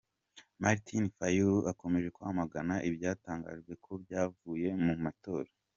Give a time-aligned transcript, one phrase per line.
[0.61, 5.51] Martin Fayulu, akomeje kwamagana ibyatangajwe ko byavuye mu matora.